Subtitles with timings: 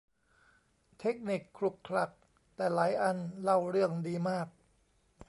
[0.99, 2.11] เทคนิคขลุกขลัก
[2.55, 4.47] แต่หลายอันเล่าเรืองดีมาก